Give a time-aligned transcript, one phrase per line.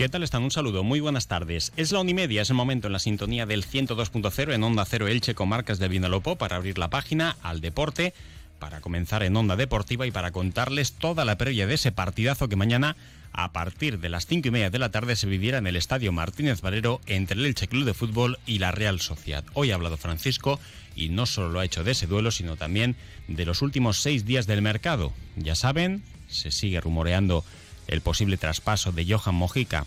[0.00, 0.44] ¿Qué tal están?
[0.44, 1.74] Un saludo, muy buenas tardes.
[1.76, 4.86] Es la una y media, es el momento en la sintonía del 102.0 en Onda
[4.86, 8.14] Cero Elche, comarcas del Vinalopó, para abrir la página al deporte,
[8.58, 12.56] para comenzar en Onda Deportiva y para contarles toda la previa de ese partidazo que
[12.56, 12.96] mañana,
[13.34, 16.12] a partir de las cinco y media de la tarde, se viviera en el Estadio
[16.12, 19.44] Martínez Valero entre el Elche Club de Fútbol y la Real Sociedad.
[19.52, 20.58] Hoy ha hablado Francisco
[20.96, 22.96] y no solo lo ha hecho de ese duelo, sino también
[23.28, 25.12] de los últimos seis días del mercado.
[25.36, 27.44] Ya saben, se sigue rumoreando
[27.90, 29.84] el posible traspaso de Johan Mojica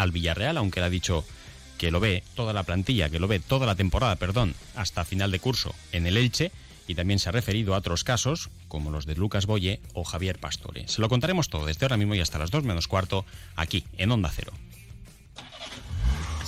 [0.00, 1.24] al Villarreal, aunque le ha dicho
[1.76, 5.30] que lo ve toda la plantilla, que lo ve toda la temporada, perdón, hasta final
[5.30, 6.52] de curso en el Elche,
[6.86, 10.38] y también se ha referido a otros casos, como los de Lucas Boye o Javier
[10.38, 10.88] Pastore.
[10.88, 13.24] Se lo contaremos todo desde ahora mismo y hasta las 2 menos cuarto,
[13.56, 14.52] aquí, en Onda Cero.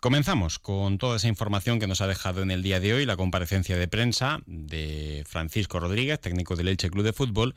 [0.00, 3.18] Comenzamos con toda esa información que nos ha dejado en el día de hoy la
[3.18, 7.54] comparecencia de prensa de Francisco Rodríguez, técnico del Elche Club de Fútbol,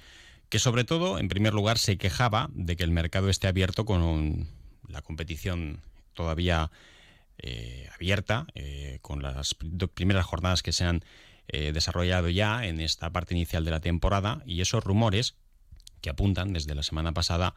[0.49, 4.49] que sobre todo, en primer lugar, se quejaba de que el mercado esté abierto con
[4.89, 5.79] la competición
[6.13, 6.69] todavía
[7.37, 9.55] eh, abierta, eh, con las
[9.93, 11.05] primeras jornadas que se han
[11.47, 14.43] eh, desarrollado ya en esta parte inicial de la temporada.
[14.45, 15.35] Y esos rumores
[16.01, 17.55] que apuntan desde la semana pasada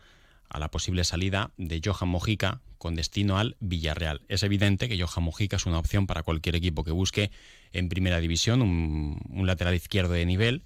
[0.48, 4.22] a la posible salida de Johan Mojica con destino al Villarreal.
[4.28, 7.30] Es evidente que Johan Mojica es una opción para cualquier equipo que busque
[7.72, 10.62] en primera división un, lateral izquierdo de nivel,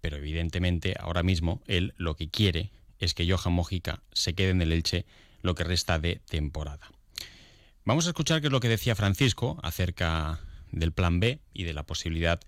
[0.00, 4.62] pero evidentemente ahora mismo él lo que quiere es que Johan Mojica se quede en
[4.62, 5.04] el Elche
[5.42, 6.90] lo que resta de temporada.
[7.84, 10.40] Vamos a escuchar qué es lo que decía Francisco acerca
[10.72, 12.40] del plan B y de la posibilidad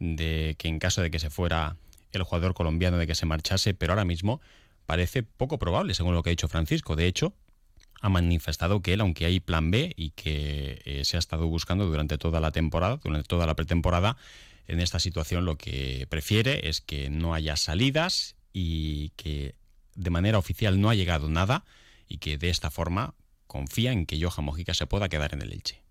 [0.00, 1.76] de que en caso de que se fuera
[2.12, 4.40] el jugador colombiano de que se marchase, pero ahora mismo
[4.88, 6.96] parece poco probable, según lo que ha dicho Francisco.
[6.96, 7.34] De hecho,
[8.00, 11.84] ha manifestado que él, aunque hay plan B y que eh, se ha estado buscando
[11.84, 14.16] durante toda la temporada, durante toda la pretemporada,
[14.66, 19.56] en esta situación lo que prefiere es que no haya salidas y que
[19.94, 21.66] de manera oficial no ha llegado nada
[22.08, 23.14] y que de esta forma
[23.46, 25.82] confía en que Johan Mojica se pueda quedar en el Elche.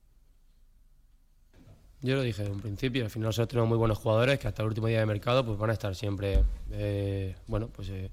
[2.02, 4.62] Yo lo dije en un principio, al final nosotros tenemos muy buenos jugadores que hasta
[4.62, 8.12] el último día de mercado pues van a estar siempre eh, bueno, pues, eh,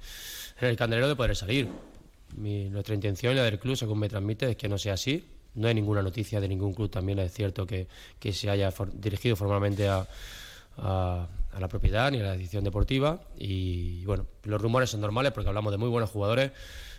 [0.59, 1.69] en el candelero de poder salir.
[2.37, 5.25] nuestra intención y la del club, según me transmite, es que no sea así.
[5.55, 7.87] No hay ninguna noticia de ningún club, también es cierto que,
[8.19, 10.09] que se haya dirigido formalmente a,
[10.79, 11.29] a,
[11.59, 13.21] la propiedad ni a la edición deportiva.
[13.37, 16.53] Y bueno, los rumores son normales porque hablamos de muy buenos jugadores,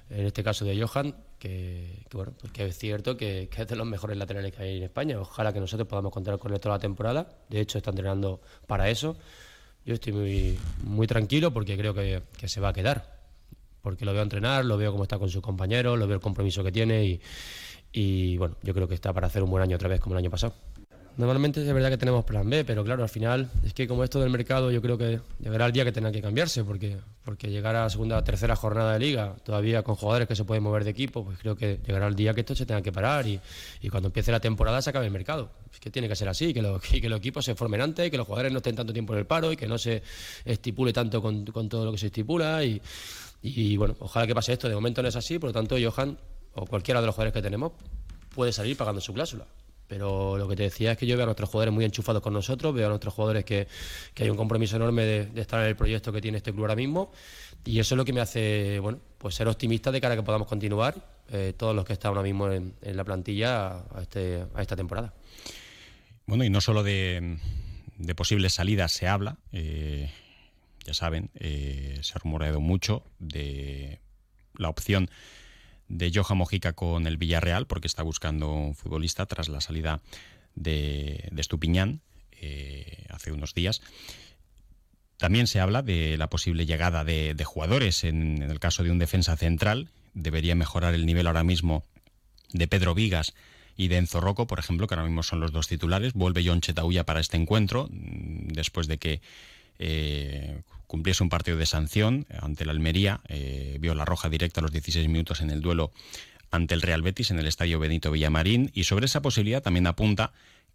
[0.10, 3.88] en este caso de Johan, que, bueno, pues que es cierto que, es de los
[3.88, 5.20] mejores laterales que hay en España.
[5.20, 7.28] Ojalá que nosotros podamos contar con él toda la temporada.
[7.50, 9.18] De hecho, está entrenando para eso.
[9.86, 13.16] Yo estoy muy, muy tranquilo porque creo que, que se va a quedar.
[13.82, 16.64] Porque lo veo entrenar, lo veo cómo está con sus compañeros, lo veo el compromiso
[16.64, 17.22] que tiene y,
[17.92, 20.20] y bueno, yo creo que está para hacer un buen año otra vez como el
[20.20, 20.54] año pasado.
[21.18, 24.20] Normalmente es verdad que tenemos plan B, pero claro, al final es que como esto
[24.20, 27.74] del mercado yo creo que llegará el día que tenga que cambiarse, porque, porque llegar
[27.78, 30.84] a la segunda o tercera jornada de liga, todavía con jugadores que se pueden mover
[30.84, 33.40] de equipo, pues creo que llegará el día que esto se tenga que parar y,
[33.82, 35.52] y cuando empiece la temporada se acabe el mercado.
[35.72, 38.18] Es que tiene que ser así, que, lo, que, los equipos se formen antes, que
[38.18, 40.04] los jugadores no estén tanto tiempo en el paro y que no se
[40.44, 42.82] estipule tanto con, con todo lo que se estipula y,
[43.42, 44.68] y bueno, ojalá que pase esto.
[44.68, 46.18] De momento no es así, por lo tanto Johan
[46.56, 47.72] o cualquiera de los jugadores que tenemos
[48.34, 49.46] puede salir pagando su cláusula.
[49.88, 52.34] Pero lo que te decía es que yo veo a nuestros jugadores muy enchufados con
[52.34, 53.68] nosotros, veo a nuestros jugadores que,
[54.14, 56.76] que hay un compromiso enorme de, estar en el proyecto que tiene este club ahora
[56.76, 57.12] mismo
[57.64, 60.24] y eso es lo que me hace bueno pues ser optimista de cara a que
[60.24, 60.96] podamos continuar
[61.32, 65.14] eh, todos los que están ahora mismo en, la plantilla a, este, a esta temporada.
[66.28, 67.38] Bueno, y no solo de,
[68.16, 70.12] posibles salidas se habla, eh,
[70.86, 74.00] ya saben, eh, se ha rumoreado mucho de
[74.56, 75.10] la opción
[75.88, 80.02] de Johan Mojica con el Villarreal, porque está buscando un futbolista tras la salida
[80.56, 82.02] de, de Estupiñán
[82.42, 83.82] eh, hace unos días.
[85.18, 88.04] También se habla de la posible llegada de, jugadores.
[88.04, 91.86] En, el caso de un defensa central, debería mejorar el nivel ahora mismo
[92.52, 93.34] de Pedro Vigas
[93.78, 96.14] y de Enzo Rocco, por ejemplo, que ahora mismo son los dos titulares.
[96.14, 99.22] Vuelve John Chetauya para este encuentro, mm, después de que
[99.80, 104.64] eh, cumpliese un partido de sanción ante la Almería, eh, vio la roja directa a
[104.64, 105.92] los 16 minutos en el duelo
[106.52, 110.32] ante el Real Betis en el estadio Benito Villamarín y sobre esa posibilidad también apunta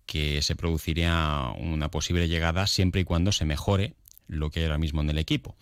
[0.07, 3.95] que se produciría una posible llegada siempre y cuando se mejore
[4.27, 5.57] lo que hay ahora mismo en el equipo.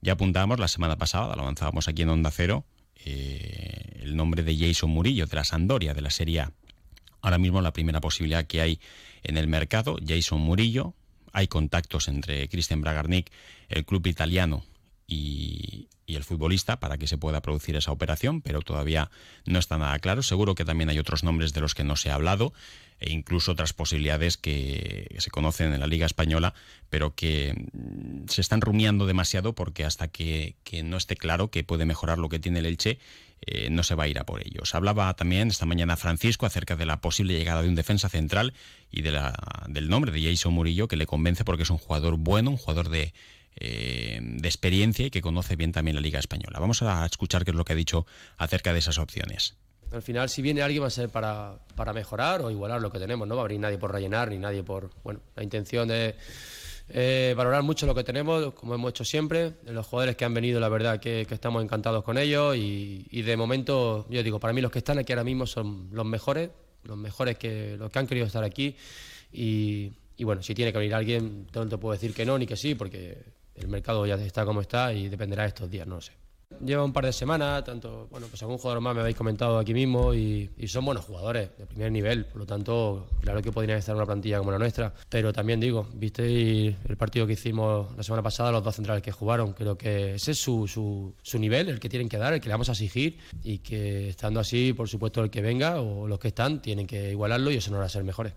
[0.00, 2.64] Ya apuntábamos la semana pasada, lo avanzábamos aquí en Onda Cero,
[3.04, 6.52] eh, el nombre de Jason Murillo, de la Sandoria, de la Serie A.
[7.22, 8.80] Ahora mismo la primera posibilidad que hay
[9.22, 10.94] en el mercado, Jason Murillo.
[11.34, 13.30] Hay contactos entre Christian Bragarnik,
[13.68, 14.64] el club italiano
[15.06, 19.10] y, y, el futbolista para que se pueda producir esa operación, pero todavía
[19.46, 20.22] no está nada claro.
[20.22, 22.52] Seguro que también hay otros nombres de los que no se ha hablado
[23.00, 26.54] e incluso otras posibilidades que se conocen en la Liga Española,
[26.90, 31.86] pero que mm, se están rumiando demasiado porque hasta que, no esté claro que puede
[31.86, 32.98] mejorar lo que tiene el Elche,
[33.42, 34.74] eh, no se va a ir a por ellos.
[34.74, 38.54] Hablaba también esta mañana Francisco acerca de la posible llegada de un defensa central
[38.90, 39.34] y de la,
[39.68, 42.88] del nombre de Jason Murillo, que le convence porque es un jugador bueno, un jugador
[42.88, 43.12] de,
[43.56, 46.58] eh, de experiencia y que conoce bien también la Liga Española.
[46.58, 48.06] Vamos a escuchar qué es lo que ha dicho
[48.36, 49.56] acerca de esas opciones.
[49.92, 52.98] Al final, si viene alguien va a ser para, para mejorar o igualar lo que
[52.98, 56.16] tenemos, no va a venir nadie por rellenar ni nadie por, bueno, la intención de
[56.88, 59.54] eh, valorar mucho lo que tenemos, como hemos hecho siempre.
[59.66, 64.06] Los jugadores que han venido, la verdad que, estamos encantados con ellos y, de momento,
[64.10, 66.50] yo digo, para mí los que están aquí ahora mismo son los mejores,
[66.84, 68.76] los mejores que los que han querido estar aquí
[69.32, 72.46] y, y bueno, si tiene que venir alguien, no te puedo decir que no ni
[72.46, 73.18] que sí, porque
[73.54, 76.12] el mercado ya está como está y dependerá de estos días, no lo sé.
[76.64, 79.74] Lleva un par de semanas, tanto, bueno, pues algún jugador más me habéis comentado aquí
[79.74, 83.92] mismo y, son buenos jugadores de primer nivel, por lo tanto, claro que podrían estar
[83.92, 88.02] en una plantilla como la nuestra, pero también digo, visteis el partido que hicimos la
[88.02, 91.68] semana pasada, los dos centrales que jugaron, creo que ese es su, su, su nivel,
[91.68, 94.72] el que tienen que dar, el que le vamos a exigir y que estando así,
[94.72, 97.78] por supuesto, el que venga o los que están tienen que igualarlo y eso no
[97.78, 98.32] va a ser mejores.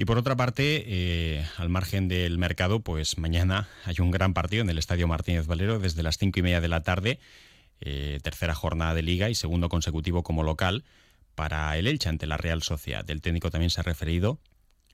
[0.00, 4.62] Y por otra parte, eh, al margen del mercado, pues mañana hay un gran partido
[4.62, 7.18] en el Estadio Martínez Valero desde las cinco y media de la tarde,
[7.80, 10.84] eh, tercera jornada de liga y segundo consecutivo como local
[11.34, 13.10] para el Elche ante la Real Sociedad.
[13.10, 14.38] El técnico también se ha referido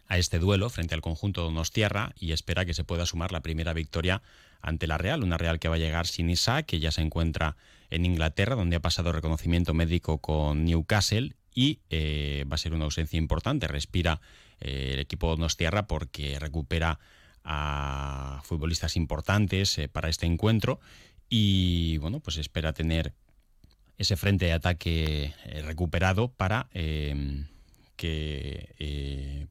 [0.08, 3.42] a este duelo frente al conjunto de Donostiarra y espera que se pueda sumar la
[3.42, 4.22] primera victoria
[4.62, 7.58] ante la Real, una Real que va a llegar sin Isaac, que ya se encuentra
[7.90, 12.86] en Inglaterra, donde ha pasado reconocimiento médico con Newcastle y eh, va a ser una
[12.86, 13.68] ausencia importante.
[13.68, 14.22] Respira
[14.64, 16.98] eh, el equipo Nostierra porque recupera
[17.44, 20.80] a futbolistas importantes eh, para este encuentro
[21.28, 23.12] y bueno, pues espera tener
[23.98, 26.68] ese frente de ataque eh, recuperado para
[27.96, 29.48] que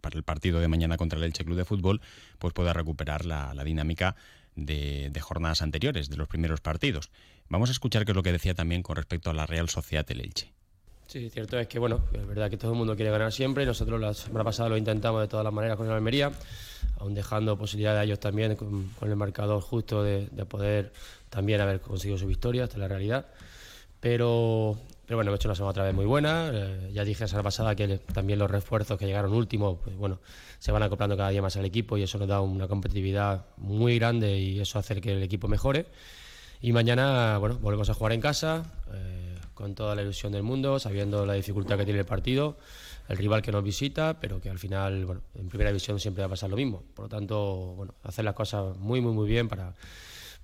[0.00, 2.00] para el partido de mañana contra el Elche Club de Fútbol
[2.38, 4.16] pues pueda recuperar la, dinámica
[4.56, 7.10] de, de, jornadas anteriores, de los primeros partidos.
[7.48, 10.06] Vamos a escuchar qué es lo que decía también con respecto a la Real Sociedad
[10.06, 10.52] del Elche.
[11.12, 14.00] Sí, cierto es que bueno, es verdad que todo el mundo quiere ganar siempre nosotros
[14.00, 16.32] la semana pasada lo intentamos de todas las maneras con el Almería,
[16.98, 20.90] aún dejando posibilidad a ellos también con, el marcador justo de, poder
[21.28, 23.26] también haber conseguido su victoria, es la realidad.
[24.00, 26.50] Pero, pero bueno, hemos hecho una semana otra vez muy buena.
[26.50, 30.18] Eh, ya dije la semana pasada que también los refuerzos que llegaron últimos, pues bueno,
[30.60, 33.98] se van acoplando cada día más al equipo y eso nos da una competitividad muy
[33.98, 35.84] grande y eso hace que el equipo mejore.
[36.62, 38.64] Y mañana, bueno, volvemos a jugar en casa.
[38.94, 42.56] Eh, con toda la ilusión del mundo, sabiendo la dificultad que tiene el partido,
[43.08, 46.26] el rival que nos visita, pero que al final, bueno, en primera división siempre va
[46.26, 46.82] a pasar lo mismo.
[46.94, 49.74] Por lo tanto, bueno, hacer las cosas muy, muy, muy bien para,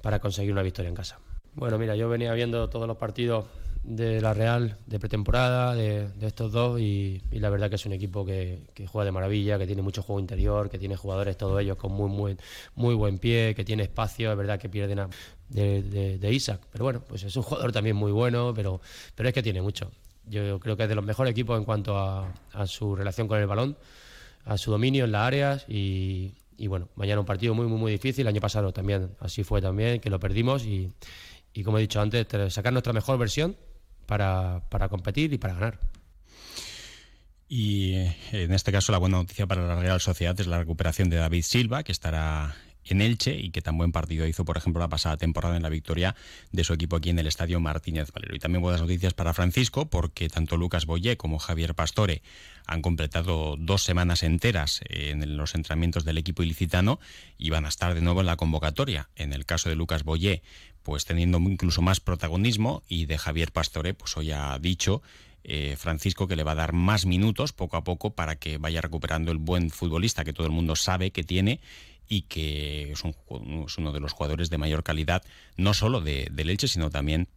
[0.02, 1.18] para conseguir una victoria en casa.
[1.54, 3.46] Bueno, mira, yo venía viendo todos los partidos
[3.88, 8.25] de la Real de pretemporada, de, estos dos, y, la verdad que es un equipo
[8.25, 11.92] que, juega de maravilla, que tiene mucho juego interior, que tiene jugadores todos ellos con
[11.92, 12.37] muy, muy,
[12.75, 15.09] muy buen pie, que tiene espacio, es verdad que pierden a,
[15.49, 18.83] de, Isaac, pero bueno, pues es un jugador también muy bueno, pero,
[19.14, 19.90] pero es que tiene mucho.
[20.26, 22.30] Yo creo que es de los mejores equipos en cuanto a,
[22.66, 23.78] su relación con el balón,
[24.45, 27.92] a su dominio en las áreas y, y bueno, mañana un partido muy, muy, muy
[27.92, 28.26] difícil.
[28.26, 30.92] El año pasado también, así fue también, que lo perdimos y,
[31.54, 33.57] y como he dicho antes, sacar nuestra mejor versión
[34.08, 35.78] para, para competir y para ganar.
[37.46, 41.10] Y eh, en este caso la buena noticia para la Real Sociedad es la recuperación
[41.10, 42.56] de David Silva, que estará
[42.95, 45.68] en Elche y que tan buen partido hizo, por ejemplo, la pasada temporada en la
[45.68, 46.14] victoria
[46.52, 48.35] de su equipo aquí en el Estadio Martínez Valero.
[48.35, 52.23] Y también buenas noticias para Francisco, porque tanto Lucas Boyé como Javier Pastore
[52.66, 57.00] han completado dos semanas enteras en los entrenamientos del equipo ilicitano
[57.38, 59.09] y van a estar de nuevo en la convocatoria.
[59.16, 60.42] En el caso de Lucas Boyé,
[60.83, 65.02] pues teniendo incluso más protagonismo y de Javier Pastore, pues hoy ha dicho
[65.45, 68.80] eh, Francisco que le va a dar más minutos poco a poco para que vaya
[68.80, 71.61] recuperando el buen futbolista que todo el mundo sabe que tiene
[72.08, 75.22] y que es, uno de los jugadores de mayor calidad,
[75.56, 77.28] no solo de, del Elche, sino también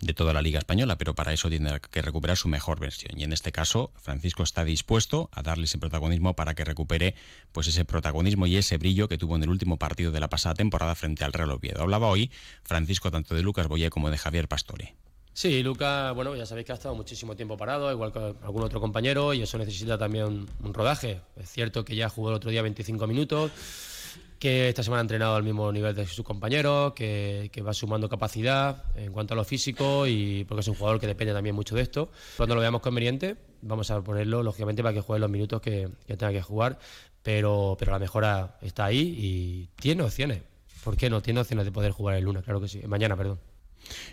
[0.00, 3.18] de toda la Liga Española, pero para eso tiene que recuperar su mejor versión.
[3.18, 7.14] Y en este caso, Francisco está dispuesto a darle ese protagonismo para que recupere
[7.52, 10.54] pues ese protagonismo y ese brillo que tuvo en el último partido de la pasada
[10.54, 11.82] temporada frente al Real Oviedo.
[11.82, 12.30] Hablaba hoy
[12.62, 14.94] Francisco tanto de Lucas Boyé como de Javier Pastore.
[15.32, 18.80] Sí, Lucas, bueno, ya sabéis que ha estado muchísimo tiempo parado, igual que algún otro
[18.80, 21.20] compañero, y eso necesita también un rodaje.
[21.36, 23.52] Es cierto que ya jugó el otro día 25 minutos
[24.40, 28.84] que esta semana ha entrenado al mismo nivel de sus compañeros, que, va sumando capacidad
[28.96, 31.82] en cuanto a lo físico y porque es un jugador que depende también mucho de
[31.82, 32.10] esto.
[32.38, 36.32] Cuando lo veamos conveniente, vamos a ponerlo lógicamente para que juegue los minutos que, tenga
[36.32, 36.78] que jugar,
[37.22, 40.40] pero, pero la mejora está ahí y tiene opciones.
[40.82, 41.20] ¿Por qué no?
[41.20, 43.38] Tiene opciones de poder jugar el lunes, claro que sí, mañana, perdón.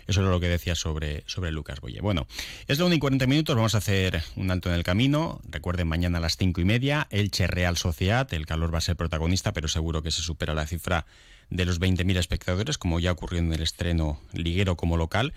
[0.06, 2.00] Eso es lo que decía sobre, sobre Lucas Boye.
[2.00, 2.26] Bueno,
[2.66, 5.40] es lo 1 y 40 minutos, vamos a hacer un alto en el camino.
[5.48, 8.32] Recuerden, mañana a las 5 y media, Elche Real Sociedad.
[8.32, 11.06] El calor va a ser protagonista, pero seguro que se supera la cifra
[11.50, 15.32] de los 20.000 espectadores, como ya ocurrió en el estreno liguero como local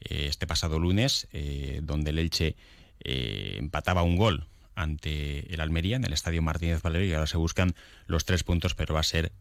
[0.00, 2.56] eh, este pasado lunes, eh, donde el Elche
[3.04, 7.36] eh, empataba un gol ante el Almería en el Estadio Martínez Valero y ahora se
[7.36, 7.74] buscan
[8.06, 9.32] los tres puntos, pero va a ser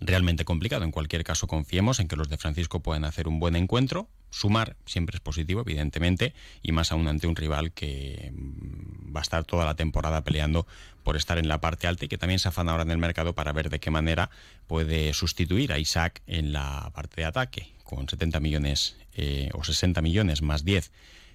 [0.00, 0.84] realmente complicado.
[0.84, 4.08] En cualquier caso, confiemos en que los de Francisco puedan hacer un buen encuentro.
[4.30, 9.22] Sumar siempre es positivo, evidentemente, y más aún ante un rival que mm, va a
[9.22, 10.66] estar toda la temporada peleando
[11.02, 13.34] por estar en la parte alta y que también se afana ahora en el mercado
[13.34, 14.30] para ver de qué manera
[14.66, 20.00] puede sustituir a Isaac en la parte de ataque, con 70 millones eh, o 60
[20.02, 20.92] millones más 10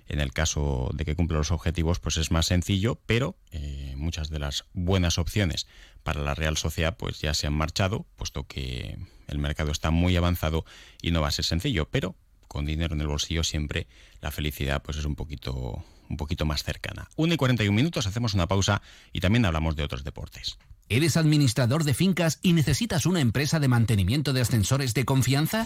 [0.07, 4.29] en el caso de que cumpla los objetivos, pues es más sencillo, pero eh, muchas
[4.29, 5.67] de las buenas opciones
[6.03, 8.97] para la Real Sociedad pues ya se han marchado, puesto que
[9.27, 10.65] el mercado está muy avanzado
[11.01, 12.15] y no va a ser sencillo, pero
[12.47, 13.87] con dinero en el bolsillo siempre
[14.21, 17.09] la felicidad pues es un poquito un poquito más cercana.
[17.15, 20.59] 1 y 41 minutos, hacemos una pausa y también hablamos de otros deportes.
[20.87, 25.65] ¿Eres administrador de fincas y necesitas una empresa de mantenimiento de ascensores de confianza?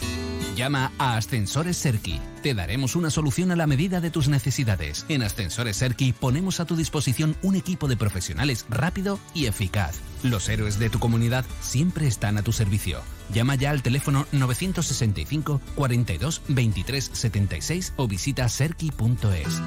[0.55, 2.21] Llama a Ascensores Serki.
[2.41, 5.05] Te daremos una solución a la medida de tus necesidades.
[5.09, 9.99] En Ascensores Serki ponemos a tu disposición un equipo de profesionales rápido y eficaz.
[10.23, 13.01] Los héroes de tu comunidad siempre están a tu servicio.
[13.33, 19.61] Llama ya al teléfono 965 42 23 76 o visita serki.es.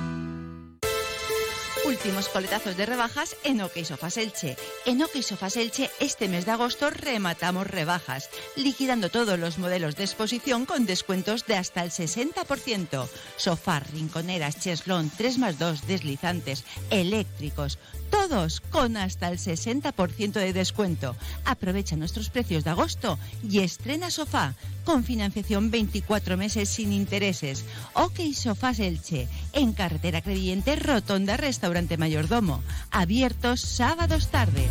[1.93, 4.57] Últimos coletazos de rebajas en OK Sofas Elche.
[4.87, 10.05] En OK Sofas Elche este mes de agosto rematamos rebajas, liquidando todos los modelos de
[10.05, 13.09] exposición con descuentos de hasta el 60%.
[13.37, 17.79] Sofá, rinconeras, cheslón, 3 más 2, deslizantes, eléctricos,
[18.13, 21.17] todos con hasta el 60% de descuento.
[21.47, 24.55] Aprovecha nuestros precios de agosto y estrena sofá
[24.85, 27.65] con financiación 24 meses sin intereses.
[27.95, 34.69] OK Sofás Elche, en carretera Creyente, Rotonda Restaurante Mayordomo, abiertos sábados tarde.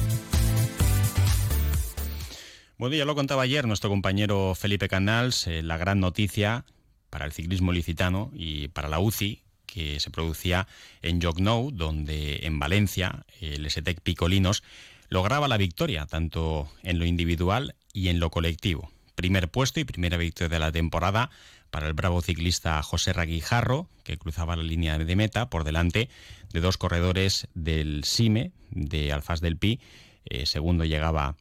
[2.77, 6.65] Bueno, ya lo contaba ayer nuestro compañero Felipe Canals, eh, la gran noticia
[7.09, 9.41] para el ciclismo licitano y para la UCI
[9.71, 10.67] que se producía
[11.01, 14.63] en Jognou, donde en Valencia el STEC Picolinos
[15.09, 18.91] lograba la victoria tanto en lo individual y en lo colectivo.
[19.15, 21.29] Primer puesto y primera victoria de la temporada
[21.69, 26.09] para el bravo ciclista José Raguijarro, que cruzaba la línea de meta por delante
[26.51, 29.79] de dos corredores del SIME, de Alfaz del Pi.
[30.25, 31.37] Eh, segundo llegaba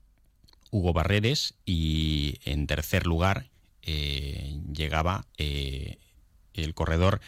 [0.70, 3.50] Hugo Barreres y en tercer lugar
[3.82, 5.98] eh, llegaba eh,
[6.54, 7.20] el corredor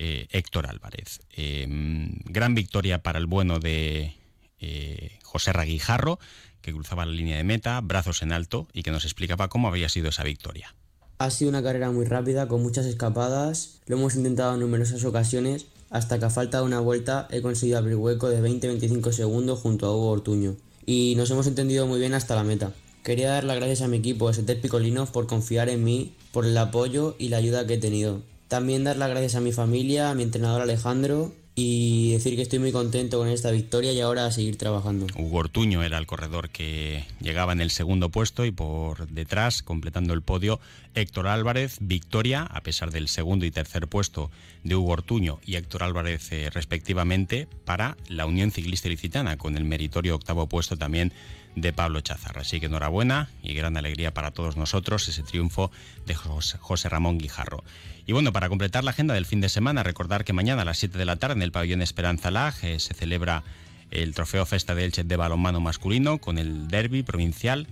[0.00, 1.20] eh, Héctor Álvarez.
[1.32, 4.14] Em, gran victoria para el bueno de
[4.60, 6.20] eh, José Raguijarro,
[6.62, 9.88] que cruzaba la línea de meta, brazos en alto, y que nos explicaba cómo había
[9.88, 10.72] sido esa victoria.
[11.18, 15.66] Ha sido una carrera muy rápida, con muchas escapadas, lo hemos intentado en numerosas ocasiones,
[15.90, 19.86] hasta que a falta de una vuelta he conseguido abrir hueco de 20-25 segundos junto
[19.86, 22.72] a Hugo Ortuño, y nos hemos entendido muy bien hasta la meta.
[23.02, 26.56] Quería dar las gracias a mi equipo, ST Picolino, por confiar en mí, por el
[26.56, 28.22] apoyo y la ayuda que he tenido.
[28.48, 32.60] También dar las gracias a mi familia, a mi entrenador Alejandro y decir que estoy
[32.60, 35.08] muy contento con esta victoria y ahora a seguir trabajando.
[35.16, 40.14] Hugo Ortuño era el corredor que llegaba en el segundo puesto y por detrás, completando
[40.14, 40.60] el podio,
[40.94, 44.30] Héctor Álvarez, victoria, a pesar del segundo y tercer puesto
[44.62, 49.64] de Hugo Ortuño y Héctor Álvarez eh, respectivamente, para la Unión Ciclista Ilicitana, con el
[49.64, 51.12] meritorio octavo puesto también
[51.60, 52.42] de Pablo Chazarra.
[52.42, 55.70] Así que enhorabuena y gran alegría para todos nosotros ese triunfo
[56.06, 57.64] de José Ramón Guijarro.
[58.06, 60.78] Y bueno, para completar la agenda del fin de semana, recordar que mañana a las
[60.78, 63.42] 7 de la tarde en el pabellón Esperanza Lag eh, se celebra
[63.90, 67.66] el Trofeo Festa de Elche de balonmano masculino con el derby provincial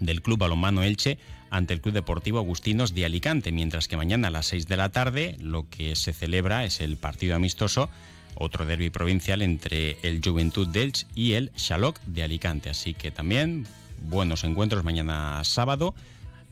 [0.00, 1.18] del Club Balonmano Elche
[1.50, 4.90] ante el Club Deportivo Agustinos de Alicante, mientras que mañana a las 6 de la
[4.90, 7.90] tarde lo que se celebra es el partido amistoso
[8.34, 12.70] otro derby provincial entre el Juventud de y el Xaloc de Alicante.
[12.70, 13.66] Así que también
[14.02, 15.94] buenos encuentros mañana sábado,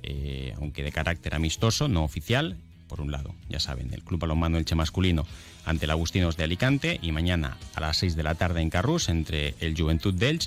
[0.03, 2.57] eh, aunque de carácter amistoso, no oficial,
[2.89, 5.27] por un lado, ya saben, el Club Balonmano Elche masculino
[5.65, 9.09] ante el Agustinos de Alicante y mañana a las 6 de la tarde en Carrús
[9.09, 10.39] entre el Juventud de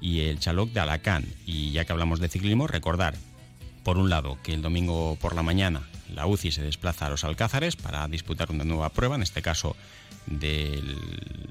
[0.00, 1.26] y el Chaloc de Alacant.
[1.46, 3.14] Y ya que hablamos de ciclismo, recordar,
[3.84, 5.82] por un lado, que el domingo por la mañana
[6.14, 9.76] la UCI se desplaza a los Alcázares para disputar una nueva prueba, en este caso
[10.26, 10.82] de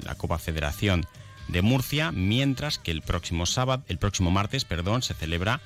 [0.04, 1.06] la Copa Federación
[1.48, 5.60] de Murcia, mientras que el próximo sábado, el próximo martes, perdón, se celebra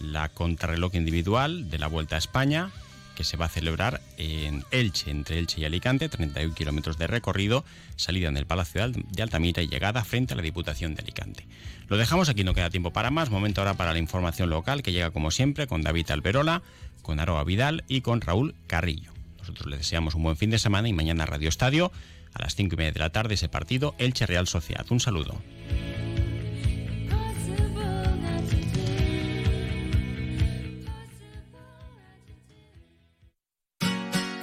[0.00, 2.70] la contrarreloj individual de la Vuelta a España,
[3.20, 7.66] que se va a celebrar en Elche, entre Elche y Alicante, 31 kilómetros de recorrido,
[7.96, 11.46] salida en el Palacio de Altamira y llegada frente a la Diputación de Alicante.
[11.88, 14.92] Lo dejamos aquí, no queda tiempo para más, momento ahora para la información local que
[14.92, 16.62] llega como siempre con David Alberola,
[17.02, 19.12] con Aroa Vidal y con Raúl Carrillo.
[19.38, 21.92] Nosotros les deseamos un buen fin de semana y mañana Radio Estadio
[22.32, 24.86] a las 5 y media de la tarde ese partido Elche Real Sociedad.
[24.88, 25.34] Un saludo.